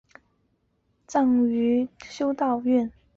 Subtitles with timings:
[0.15, 0.23] 她死后
[1.05, 2.91] 葬于圣体修道院。